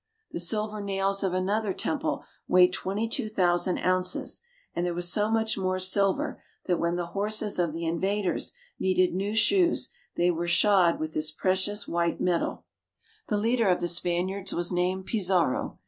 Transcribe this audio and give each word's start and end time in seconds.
The 0.31 0.39
silver 0.39 0.81
nails 0.81 1.23
of 1.23 1.31
another 1.31 1.73
temple 1.73 2.23
weighed 2.47 2.73
twenty 2.73 3.07
two 3.07 3.27
thousand 3.29 3.77
ounces, 3.77 4.41
and 4.73 4.83
there 4.83 4.95
was 4.95 5.13
so 5.13 5.29
much 5.29 5.59
more 5.59 5.77
silver 5.77 6.41
that 6.65 6.79
when 6.79 6.95
the 6.95 7.05
horses 7.13 7.59
of 7.59 7.71
the 7.71 7.85
invaders 7.85 8.51
needed 8.79 9.13
new 9.13 9.35
shoes 9.35 9.91
they 10.15 10.31
were 10.31 10.47
shod 10.47 10.99
with 10.99 11.13
this 11.13 11.31
precious 11.31 11.87
white 11.87 12.19
metal. 12.19 12.65
58' 13.27 13.27
PERU. 13.27 13.27
The 13.27 13.41
leader 13.43 13.67
of 13.69 13.79
the 13.79 13.87
Spaniards 13.87 14.53
was 14.55 14.71
named 14.71 15.05
Pizarro. 15.05 15.77